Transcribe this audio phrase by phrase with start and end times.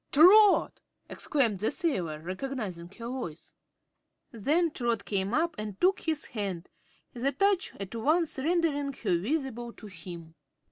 [0.11, 0.79] "Trot!"
[1.11, 3.53] exclaimed the sailor, recognizing her voice.
[4.31, 6.69] Then Trot came up and took his hand,
[7.13, 10.33] the touch at once rendering her visible to him.